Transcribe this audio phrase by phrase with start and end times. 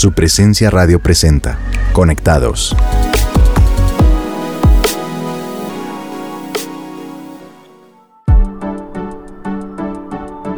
[0.00, 1.58] Su presencia radio presenta.
[1.92, 2.74] Conectados.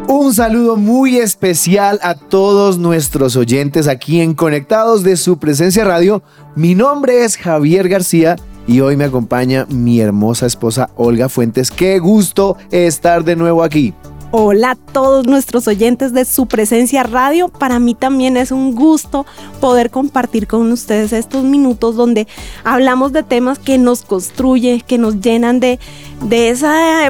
[0.07, 6.23] Un saludo muy especial a todos nuestros oyentes aquí en Conectados de su presencia radio.
[6.55, 11.69] Mi nombre es Javier García y hoy me acompaña mi hermosa esposa Olga Fuentes.
[11.69, 13.93] Qué gusto estar de nuevo aquí.
[14.35, 17.49] Hola a todos nuestros oyentes de su presencia radio.
[17.49, 19.27] Para mí también es un gusto
[19.61, 22.27] poder compartir con ustedes estos minutos donde
[22.63, 25.79] hablamos de temas que nos construyen, que nos llenan de,
[26.23, 26.65] de ese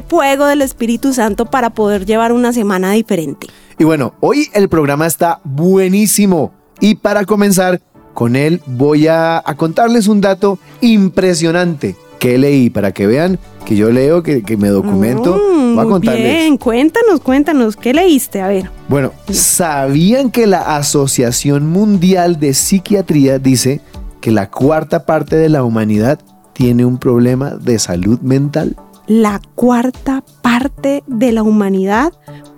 [0.10, 3.48] fuego del Espíritu Santo para poder llevar una semana diferente.
[3.80, 6.52] Y bueno, hoy el programa está buenísimo.
[6.82, 7.82] Y para comenzar
[8.14, 13.76] con él voy a, a contarles un dato impresionante que leí para que vean que
[13.76, 15.36] yo leo, que, que me documento.
[15.36, 16.24] Mm, Voy a contarles.
[16.24, 18.42] Bien, cuéntanos, cuéntanos, ¿qué leíste?
[18.42, 18.72] A ver.
[18.88, 23.82] Bueno, ¿sabían que la Asociación Mundial de Psiquiatría dice
[24.22, 26.18] que la cuarta parte de la humanidad
[26.54, 28.78] tiene un problema de salud mental?
[29.16, 32.14] La cuarta parte de la humanidad.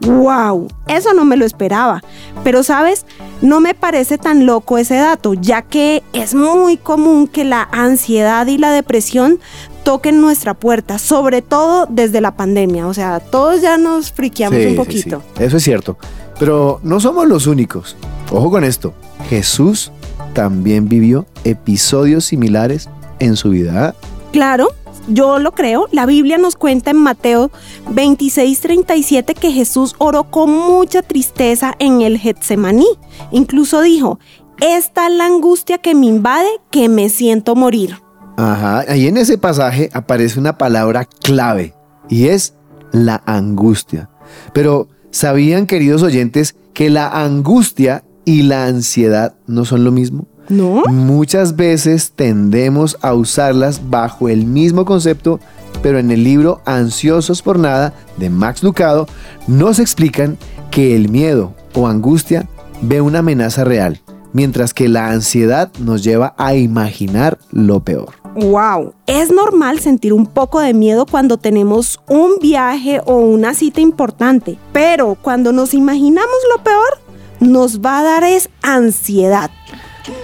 [0.08, 0.70] ¡Wow!
[0.88, 2.02] Eso no me lo esperaba.
[2.46, 3.06] Pero sabes,
[3.42, 8.48] no me parece tan loco ese dato, ya que es muy común que la ansiedad
[8.48, 9.40] y la depresión
[9.84, 12.88] toquen nuestra puerta, sobre todo desde la pandemia.
[12.88, 15.24] O sea, todos ya nos friqueamos Sí, un sí, poquito.
[15.38, 15.44] sí.
[15.44, 15.98] Eso es cierto.
[16.40, 17.98] Pero no somos los únicos.
[18.32, 18.94] Ojo con esto.
[19.30, 19.92] Jesús
[20.32, 22.88] también vivió episodios similares
[23.20, 23.94] en su vida.
[24.32, 24.70] Claro,
[25.08, 25.88] yo lo creo.
[25.92, 27.52] La Biblia nos cuenta en Mateo
[27.90, 32.88] 26:37 que Jesús oró con mucha tristeza en el Getsemaní.
[33.32, 34.20] Incluso dijo,
[34.62, 38.00] esta es la angustia que me invade, que me siento morir.
[38.38, 38.80] Ajá.
[38.88, 41.74] Ahí en ese pasaje aparece una palabra clave
[42.10, 42.56] y es
[42.92, 44.10] la angustia.
[44.54, 50.28] Pero ¿sabían, queridos oyentes, que la angustia y la ansiedad no son lo mismo?
[50.50, 50.84] ¿No?
[50.88, 55.40] Muchas veces tendemos a usarlas bajo el mismo concepto,
[55.82, 59.08] pero en el libro Ansiosos por Nada de Max Lucado
[59.48, 60.38] nos explican
[60.72, 62.48] que el miedo o angustia
[62.82, 64.02] ve una amenaza real,
[64.34, 68.14] mientras que la ansiedad nos lleva a imaginar lo peor.
[68.36, 73.80] Wow, es normal sentir un poco de miedo cuando tenemos un viaje o una cita
[73.80, 77.00] importante, pero cuando nos imaginamos lo peor,
[77.40, 79.52] nos va a dar es ansiedad.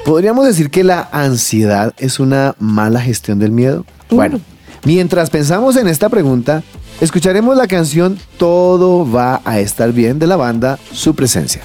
[0.05, 3.85] ¿Podríamos decir que la ansiedad es una mala gestión del miedo?
[4.09, 4.39] Bueno,
[4.83, 6.63] mientras pensamos en esta pregunta,
[6.99, 11.61] escucharemos la canción Todo va a estar bien de la banda Su Presencia.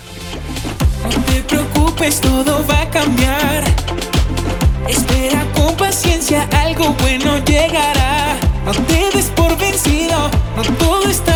[1.03, 3.65] No te preocupes, todo va a cambiar.
[4.88, 8.37] Espera con paciencia, algo bueno llegará.
[8.65, 11.36] No te des por vencido, no todo está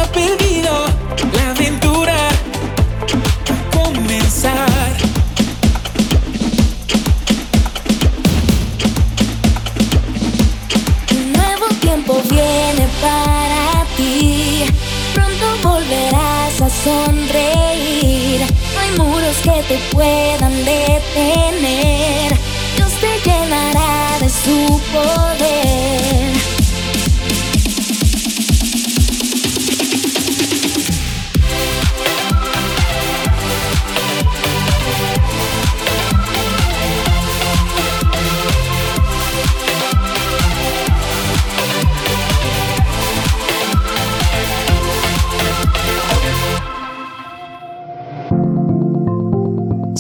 [16.85, 18.41] sonreír.
[18.75, 22.33] No hay muros que te puedan detener.
[22.77, 25.20] Dios te llenará de su poder.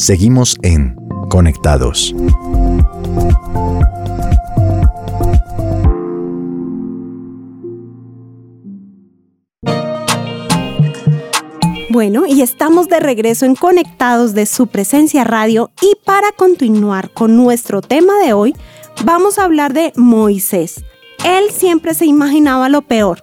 [0.00, 0.96] Seguimos en
[1.28, 2.14] Conectados.
[11.90, 17.36] Bueno, y estamos de regreso en Conectados de su presencia radio y para continuar con
[17.36, 18.56] nuestro tema de hoy,
[19.04, 20.82] vamos a hablar de Moisés.
[21.26, 23.22] Él siempre se imaginaba lo peor.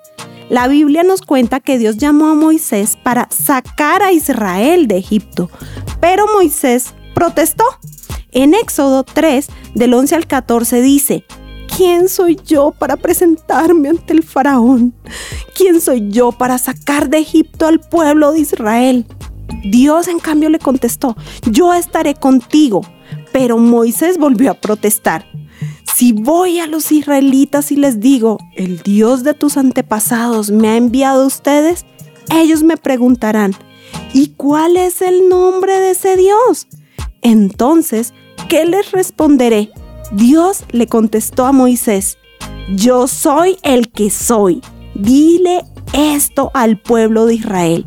[0.50, 5.50] La Biblia nos cuenta que Dios llamó a Moisés para sacar a Israel de Egipto,
[6.00, 7.63] pero Moisés protestó.
[8.31, 11.25] En Éxodo 3, del 11 al 14 dice,
[11.75, 14.94] ¿quién soy yo para presentarme ante el faraón?
[15.56, 19.06] ¿Quién soy yo para sacar de Egipto al pueblo de Israel?
[19.63, 21.16] Dios en cambio le contestó,
[21.50, 22.81] yo estaré contigo.
[23.31, 25.25] Pero Moisés volvió a protestar.
[25.95, 30.77] Si voy a los israelitas y les digo, el Dios de tus antepasados me ha
[30.77, 31.86] enviado a ustedes,
[32.30, 33.56] ellos me preguntarán,
[34.13, 36.68] ¿y cuál es el nombre de ese Dios?
[37.22, 38.13] Entonces,
[38.50, 39.72] ¿qué les responderé?
[40.12, 42.18] Dios le contestó a Moisés,
[42.75, 44.62] yo soy el que soy.
[44.94, 45.63] Dile
[45.94, 47.86] esto al pueblo de Israel.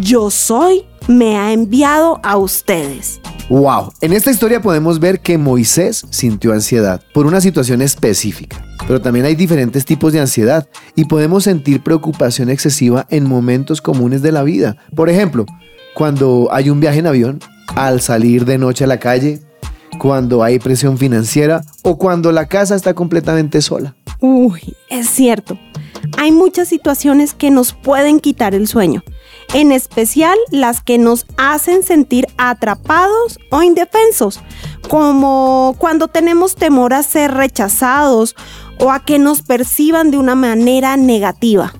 [0.00, 3.20] Yo soy, me ha enviado a ustedes.
[3.48, 9.00] Wow, en esta historia podemos ver que Moisés sintió ansiedad por una situación específica, pero
[9.00, 14.32] también hay diferentes tipos de ansiedad y podemos sentir preocupación excesiva en momentos comunes de
[14.32, 14.78] la vida.
[14.96, 15.46] Por ejemplo,
[15.94, 17.38] cuando hay un viaje en avión,
[17.76, 19.38] al salir de noche a la calle,
[20.00, 23.94] cuando hay presión financiera o cuando la casa está completamente sola.
[24.18, 25.56] Uy, es cierto.
[26.18, 29.04] Hay muchas situaciones que nos pueden quitar el sueño
[29.54, 34.40] en especial las que nos hacen sentir atrapados o indefensos,
[34.88, 38.34] como cuando tenemos temor a ser rechazados
[38.78, 41.72] o a que nos perciban de una manera negativa.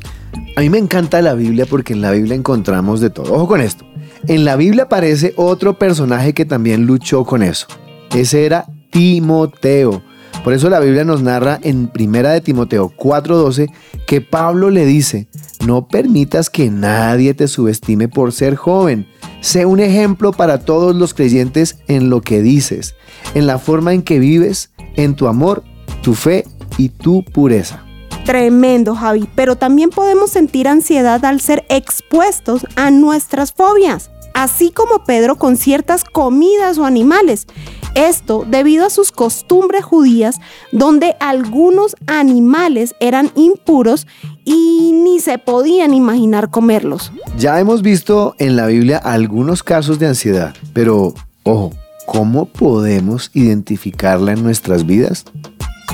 [0.56, 3.34] A mí me encanta la Biblia porque en la Biblia encontramos de todo.
[3.34, 3.84] Ojo con esto.
[4.26, 7.66] En la Biblia aparece otro personaje que también luchó con eso.
[8.14, 10.02] Ese era Timoteo.
[10.44, 13.70] Por eso la Biblia nos narra en Primera de Timoteo 4:12
[14.06, 15.28] que Pablo le dice,
[15.66, 19.06] no permitas que nadie te subestime por ser joven.
[19.40, 22.94] Sé un ejemplo para todos los creyentes en lo que dices,
[23.34, 25.62] en la forma en que vives, en tu amor,
[26.02, 26.44] tu fe
[26.78, 27.84] y tu pureza.
[28.24, 35.04] Tremendo, Javi, pero también podemos sentir ansiedad al ser expuestos a nuestras fobias, así como
[35.04, 37.46] Pedro con ciertas comidas o animales.
[37.94, 40.40] Esto debido a sus costumbres judías
[40.72, 44.06] donde algunos animales eran impuros
[44.44, 47.12] y ni se podían imaginar comerlos.
[47.38, 51.72] Ya hemos visto en la Biblia algunos casos de ansiedad, pero ojo,
[52.06, 55.24] ¿cómo podemos identificarla en nuestras vidas?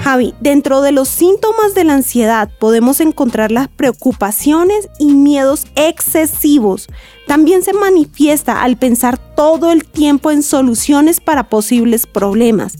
[0.06, 6.86] Javi, dentro de los síntomas de la ansiedad podemos encontrar las preocupaciones y miedos excesivos.
[7.26, 12.78] También se manifiesta al pensar todo el tiempo en soluciones para posibles problemas.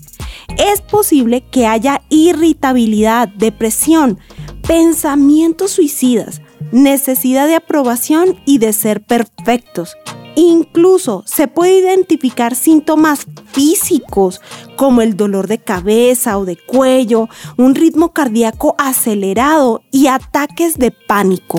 [0.56, 4.20] Es posible que haya irritabilidad, depresión,
[4.64, 9.96] pensamientos suicidas, necesidad de aprobación y de ser perfectos.
[10.36, 14.40] Incluso se puede identificar síntomas físicos
[14.76, 20.90] como el dolor de cabeza o de cuello, un ritmo cardíaco acelerado y ataques de
[20.90, 21.58] pánico.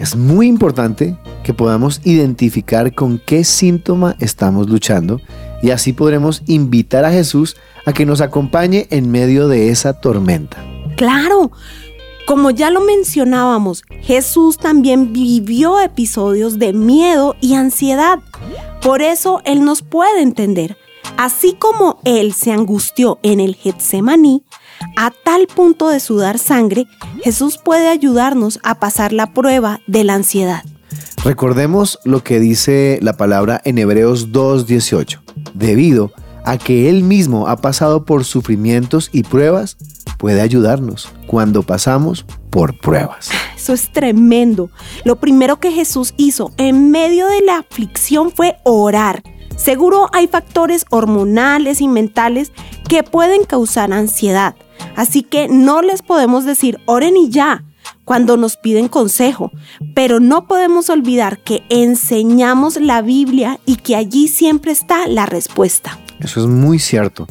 [0.00, 5.20] Es muy importante que podamos identificar con qué síntoma estamos luchando
[5.62, 10.56] y así podremos invitar a Jesús a que nos acompañe en medio de esa tormenta.
[10.96, 11.52] Claro,
[12.26, 18.20] como ya lo mencionábamos, Jesús también vivió episodios de miedo y ansiedad.
[18.80, 20.76] Por eso Él nos puede entender.
[21.22, 24.42] Así como Él se angustió en el Getsemaní,
[24.96, 26.86] a tal punto de sudar sangre,
[27.22, 30.64] Jesús puede ayudarnos a pasar la prueba de la ansiedad.
[31.22, 35.20] Recordemos lo que dice la palabra en Hebreos 2.18.
[35.54, 36.10] Debido
[36.44, 39.76] a que Él mismo ha pasado por sufrimientos y pruebas,
[40.18, 43.30] puede ayudarnos cuando pasamos por pruebas.
[43.56, 44.70] Eso es tremendo.
[45.04, 49.22] Lo primero que Jesús hizo en medio de la aflicción fue orar.
[49.56, 52.52] Seguro hay factores hormonales y mentales
[52.88, 54.54] que pueden causar ansiedad.
[54.96, 57.64] Así que no les podemos decir oren y ya
[58.04, 59.52] cuando nos piden consejo,
[59.94, 65.98] pero no podemos olvidar que enseñamos la Biblia y que allí siempre está la respuesta.
[66.20, 67.26] Eso es muy cierto.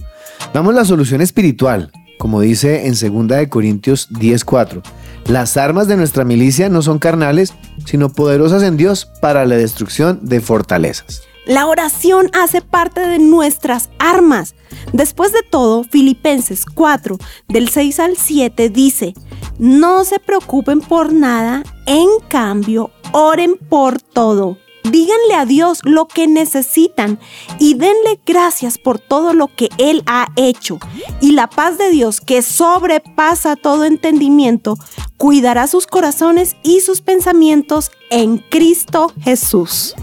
[0.54, 4.82] Damos la solución espiritual, como dice en 2 Corintios 10:4.
[5.28, 7.54] Las armas de nuestra milicia no son carnales,
[7.86, 11.24] sino poderosas en Dios para la destrucción de fortalezas.
[11.52, 14.56] La oración hace parte de nuestras armas.
[14.94, 17.18] Después de todo, Filipenses 4,
[17.50, 19.14] del 6 al 7 dice,
[19.60, 26.26] no se preocupen por nada, en cambio, oren por todo Díganle a Dios lo que
[26.26, 27.20] necesitan
[27.60, 30.80] y denle gracias por todo lo que Él ha hecho.
[31.20, 34.78] Y la paz de Dios, que sobrepasa todo entendimiento,
[35.18, 39.96] cuidará sus corazones y sus pensamientos en Cristo Jesús.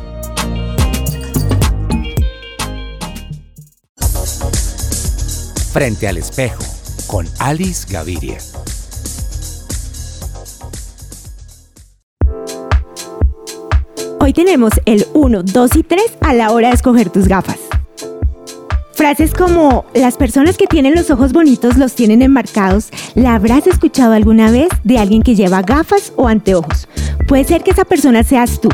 [5.78, 6.64] Frente al espejo,
[7.06, 8.38] con Alice Gaviria.
[14.18, 17.60] Hoy tenemos el 1, 2 y 3 a la hora de escoger tus gafas.
[18.92, 24.14] Frases como las personas que tienen los ojos bonitos los tienen enmarcados, ¿la habrás escuchado
[24.14, 26.88] alguna vez de alguien que lleva gafas o anteojos?
[27.28, 28.68] Puede ser que esa persona seas tú.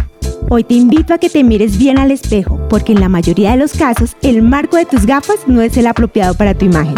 [0.50, 3.56] Hoy te invito a que te mires bien al espejo, porque en la mayoría de
[3.56, 6.94] los casos el marco de tus gafas no es el apropiado para tu imagen.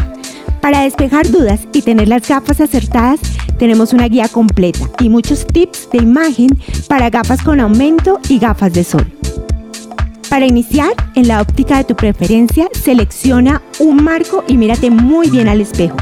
[0.61, 3.21] Para despejar dudas y tener las gafas acertadas,
[3.57, 6.49] tenemos una guía completa y muchos tips de imagen
[6.89, 9.07] para gafas con aumento y gafas de sol.
[10.29, 15.47] Para iniciar, en la óptica de tu preferencia, selecciona un marco y mírate muy bien
[15.47, 15.97] al espejo.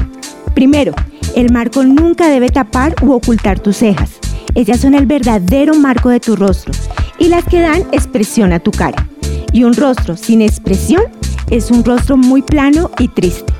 [0.55, 0.93] Primero,
[1.35, 4.13] el marco nunca debe tapar u ocultar tus cejas.
[4.55, 6.73] Ellas son el verdadero marco de tu rostro
[7.19, 9.07] y las que dan expresión a tu cara.
[9.51, 11.03] Y un rostro sin expresión
[11.49, 13.53] es un rostro muy plano y triste.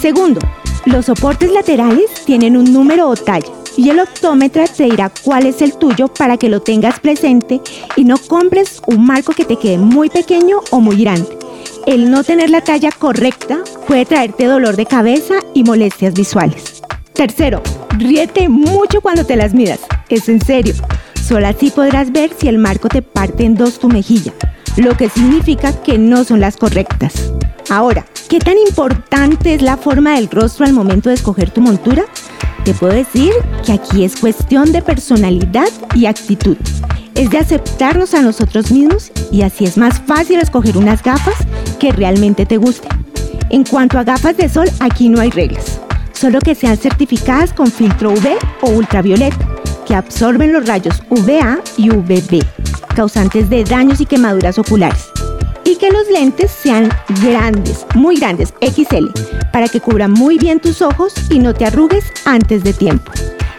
[0.00, 0.40] Segundo,
[0.86, 5.62] los soportes laterales tienen un número o talla y el optómetra te dirá cuál es
[5.62, 7.60] el tuyo para que lo tengas presente
[7.96, 11.38] y no compres un marco que te quede muy pequeño o muy grande.
[11.86, 16.82] El no tener la talla correcta puede traerte dolor de cabeza y molestias visuales.
[17.12, 17.62] Tercero,
[17.96, 19.80] ríete mucho cuando te las midas.
[20.08, 20.74] Es en serio.
[21.28, 24.32] Solo así podrás ver si el marco te parte en dos tu mejilla,
[24.78, 27.30] lo que significa que no son las correctas.
[27.68, 32.04] Ahora, ¿qué tan importante es la forma del rostro al momento de escoger tu montura?
[32.64, 33.34] Te puedo decir
[33.66, 36.56] que aquí es cuestión de personalidad y actitud.
[37.14, 41.36] Es de aceptarnos a nosotros mismos y así es más fácil escoger unas gafas
[41.78, 43.04] que realmente te gusten.
[43.50, 45.78] En cuanto a gafas de sol, aquí no hay reglas,
[46.12, 49.57] solo que sean certificadas con filtro UV o ultravioleta,
[49.88, 52.44] que absorben los rayos UVA y UVB,
[52.94, 55.08] causantes de daños y quemaduras oculares
[55.64, 56.88] y que los lentes sean
[57.22, 59.06] grandes, muy grandes, XL,
[59.52, 63.12] para que cubran muy bien tus ojos y no te arrugues antes de tiempo.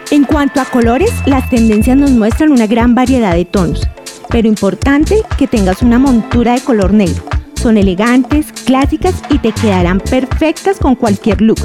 [0.09, 3.88] En cuanto a colores, las tendencias nos muestran una gran variedad de tonos,
[4.29, 7.24] pero importante que tengas una montura de color negro.
[7.53, 11.59] Son elegantes, clásicas y te quedarán perfectas con cualquier look.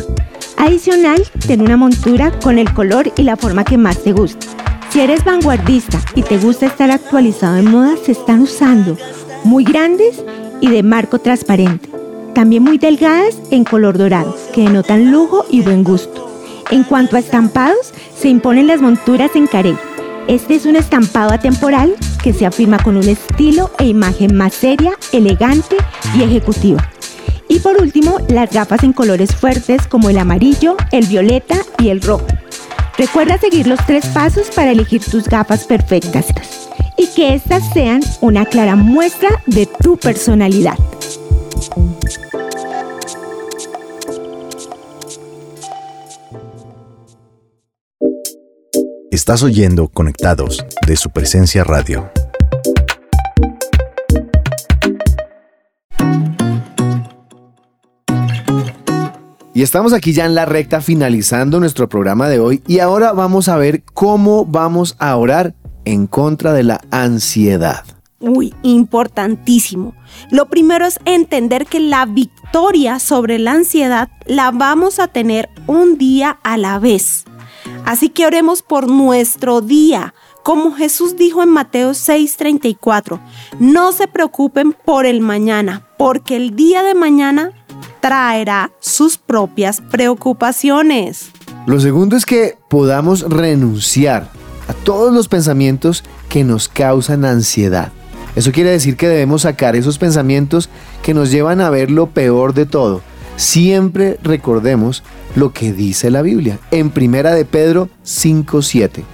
[0.65, 4.47] Adicional, ten una montura con el color y la forma que más te guste.
[4.89, 8.97] Si eres vanguardista y te gusta estar actualizado en moda, se están usando
[9.45, 10.25] muy grandes
[10.63, 11.91] y de marco transparente.
[12.35, 16.31] También muy delgadas en color dorado, que denotan lujo y buen gusto.
[16.71, 19.77] En cuanto a estampados, se imponen las monturas en carey.
[20.29, 24.93] Este es un estampado atemporal que se afirma con un estilo e imagen más seria,
[25.13, 25.77] elegante
[26.17, 26.94] y ejecutiva.
[27.49, 32.01] Y por último, las gafas en colores fuertes como el amarillo, el violeta y el
[32.01, 32.27] rojo.
[32.97, 36.27] Recuerda seguir los tres pasos para elegir tus gafas perfectas
[36.97, 40.79] y que éstas sean una clara muestra de tu personalidad.
[49.11, 52.11] Estás oyendo Conectados de su presencia radio.
[59.57, 63.49] Y estamos aquí ya en la recta finalizando nuestro programa de hoy y ahora vamos
[63.49, 67.85] a ver cómo vamos a orar en contra de la ansiedad.
[68.19, 69.95] Uy, importantísimo.
[70.33, 75.99] Lo primero es entender que la victoria sobre la ansiedad la vamos a tener un
[75.99, 77.25] día a la vez.
[77.85, 80.14] Así que oremos por nuestro día.
[80.45, 83.19] Como Jesús dijo en Mateo 6:34,
[83.61, 87.53] no se preocupen por el mañana, porque el día de mañana
[88.01, 91.31] traerá sus propias preocupaciones.
[91.67, 94.29] Lo segundo es que podamos renunciar
[94.69, 97.91] a todos los pensamientos que nos causan ansiedad.
[98.37, 100.69] Eso quiere decir que debemos sacar esos pensamientos
[101.03, 103.01] que nos llevan a ver lo peor de todo.
[103.37, 105.05] Siempre recordemos
[105.37, 109.05] lo que dice la Biblia en Primera de Pedro 5:7.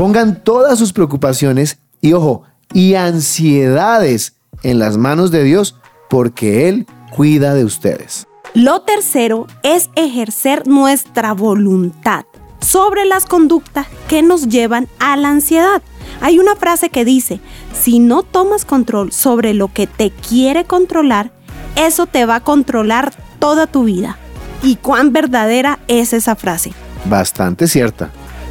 [0.00, 5.76] Pongan todas sus preocupaciones y ojo, y ansiedades en las manos de Dios
[6.08, 8.26] porque él cuida de ustedes.
[8.54, 12.24] Lo tercero es ejercer nuestra voluntad
[12.62, 15.82] sobre las conductas que nos llevan a la ansiedad.
[16.22, 17.38] Hay una frase que dice,
[17.78, 21.30] si no tomas control sobre lo que te quiere controlar,
[21.76, 24.16] eso te va a controlar toda tu vida.
[24.62, 26.72] ¿Y cuán verdadera es esa frase?
[27.04, 28.10] Bastante cierta.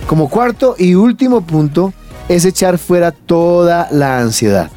[0.10, 1.94] Como cuarto y último punto
[2.30, 4.72] es echar fuera toda la ansiedad,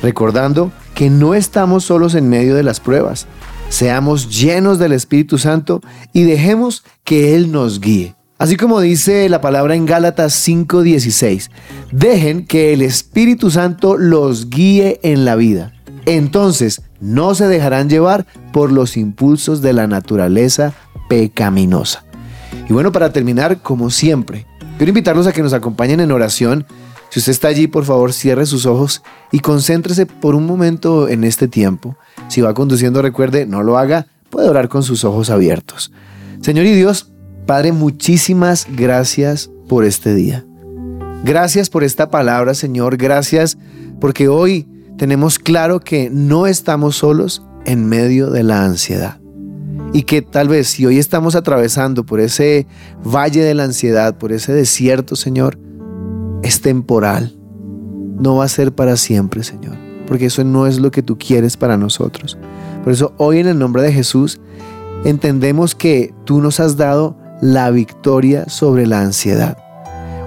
[0.00, 3.26] recordando que no estamos solos en medio de las pruebas.
[3.68, 5.80] Seamos llenos del Espíritu Santo
[6.12, 8.14] y dejemos que Él nos guíe.
[8.38, 11.50] Así como dice la palabra en Gálatas 5:16,
[11.90, 15.72] dejen que el Espíritu Santo los guíe en la vida.
[16.04, 20.74] Entonces no se dejarán llevar por los impulsos de la naturaleza
[21.08, 22.04] pecaminosa.
[22.68, 26.66] Y bueno, para terminar, como siempre, quiero invitarlos a que nos acompañen en oración.
[27.10, 29.02] Si usted está allí, por favor, cierre sus ojos
[29.32, 31.96] y concéntrese por un momento en este tiempo.
[32.28, 35.92] Si va conduciendo, recuerde, no lo haga, puede orar con sus ojos abiertos.
[36.40, 37.12] Señor y Dios,
[37.46, 40.44] Padre, muchísimas gracias por este día.
[41.24, 42.96] Gracias por esta palabra, Señor.
[42.96, 43.56] Gracias
[44.00, 44.68] porque hoy
[44.98, 49.18] tenemos claro que no estamos solos en medio de la ansiedad.
[49.96, 52.66] Y que tal vez si hoy estamos atravesando por ese
[53.02, 55.58] valle de la ansiedad, por ese desierto, Señor,
[56.42, 57.34] es temporal.
[58.20, 59.74] No va a ser para siempre, Señor.
[60.06, 62.36] Porque eso no es lo que tú quieres para nosotros.
[62.84, 64.38] Por eso hoy en el nombre de Jesús
[65.06, 69.56] entendemos que tú nos has dado la victoria sobre la ansiedad.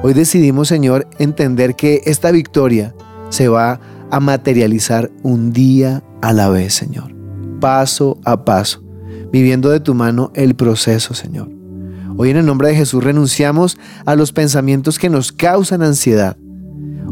[0.01, 2.95] Hoy decidimos, Señor, entender que esta victoria
[3.29, 7.13] se va a materializar un día a la vez, Señor.
[7.59, 8.81] paso a paso,
[9.31, 11.49] viviendo de tu mano el proceso, Señor.
[12.17, 16.35] Hoy en el nombre de Jesús renunciamos a los pensamientos que nos causan ansiedad.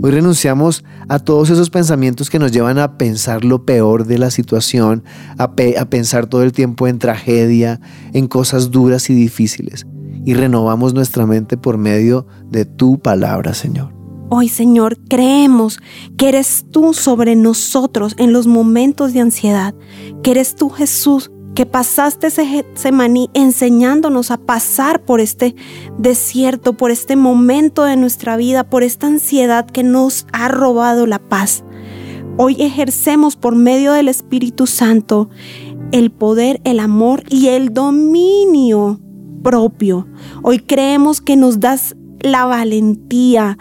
[0.02, 4.30] Hoy renunciamos a todos esos pensamientos que nos llevan a pensar lo peor de la
[4.30, 5.04] situación,
[5.38, 7.80] a, pensar todo el tiempo en tragedia,
[8.14, 9.88] en cosas duras y difíciles.
[10.24, 13.94] Y renovamos nuestra mente por medio de tu palabra, Señor.
[14.30, 15.80] Hoy, Señor, creemos
[16.18, 19.74] que eres tú sobre nosotros en los momentos de ansiedad,
[20.22, 25.56] que eres tú, Jesús, que pasaste ese semaní enseñándonos a pasar por este
[25.98, 31.18] desierto, por este momento de nuestra vida, por esta ansiedad que nos ha robado la
[31.18, 31.64] paz.
[32.38, 35.32] Hoy ejercemos por medio del Espíritu Santo
[35.92, 39.00] el poder, el amor y el dominio
[39.42, 40.08] propio.
[40.44, 43.58] Hoy creemos que nos das la valentía,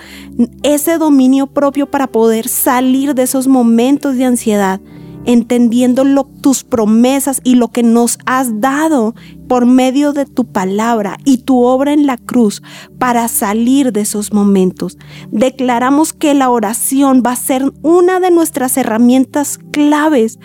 [0.63, 4.83] ese dominio propio para poder salir de esos momentos de ansiedad
[5.27, 6.05] entendiendo
[6.41, 9.15] tus promesas y lo que nos has dado
[9.49, 12.63] por medio de tu palabra y tu obra en la cruz
[12.99, 14.99] para salir de esos momentos.
[15.31, 20.39] Declaramos que la oración va a ser una de nuestras herramientas claves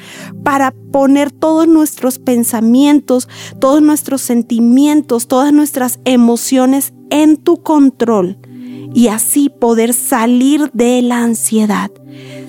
[0.43, 8.37] para poner todos nuestros pensamientos, todos nuestros sentimientos, todas nuestras emociones en tu control
[8.93, 11.91] y así poder salir de la ansiedad.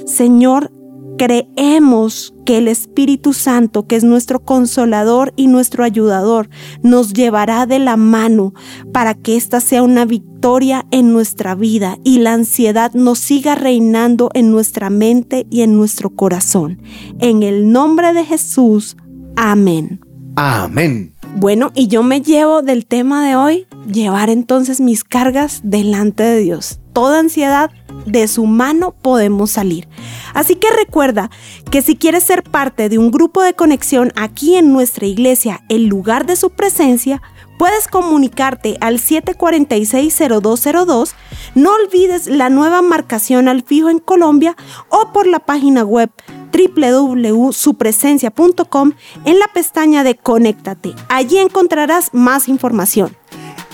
[0.06, 0.70] Señor,
[1.19, 6.49] creemos que el Espíritu Santo, que es nuestro consolador y nuestro ayudador,
[6.83, 8.54] nos llevará de la mano
[8.92, 14.31] para que esta sea una victoria en nuestra vida y la ansiedad no siga reinando
[14.35, 16.83] en nuestra mente y en nuestro corazón.
[17.21, 18.97] En el nombre de Jesús,
[19.37, 20.00] amén.
[20.37, 21.14] Amén.
[21.37, 26.40] Bueno, y yo me llevo del tema de hoy, llevar entonces mis cargas delante de
[26.40, 26.81] Dios.
[26.92, 27.70] Toda ansiedad
[28.06, 29.88] de su mano podemos salir.
[30.34, 31.30] Así que recuerda
[31.70, 35.87] que si quieres ser parte de un grupo de conexión aquí en nuestra iglesia, el
[35.87, 37.22] lugar de su presencia,
[37.58, 41.14] puedes comunicarte al 746-0202.
[41.54, 44.56] No olvides la nueva marcación al fijo en Colombia
[44.88, 46.10] o por la página web
[46.52, 48.93] www.supresencia.com
[49.25, 50.95] en la pestaña de Conéctate.
[51.08, 53.17] Allí encontrarás más información.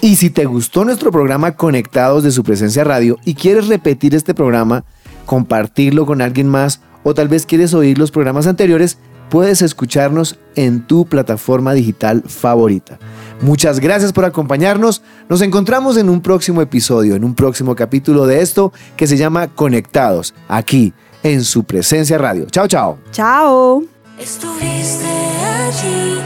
[0.00, 4.32] Y si te gustó nuestro programa Conectados de su presencia radio y quieres repetir este
[4.32, 4.84] programa,
[5.26, 10.86] compartirlo con alguien más o tal vez quieres oír los programas anteriores, puedes escucharnos en
[10.86, 12.98] tu plataforma digital favorita.
[13.40, 15.02] Muchas gracias por acompañarnos.
[15.28, 19.48] Nos encontramos en un próximo episodio, en un próximo capítulo de esto que se llama
[19.48, 22.46] Conectados, aquí en su presencia radio.
[22.50, 22.98] Chao, chao.
[23.10, 23.82] Chao.
[24.18, 26.18] Estuviste allí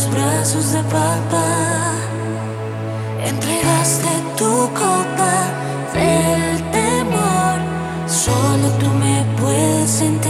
[0.00, 1.92] los brazos de papá,
[3.22, 5.34] entregaste tu copa
[5.92, 7.58] del temor,
[8.06, 10.29] solo tú me puedes entender.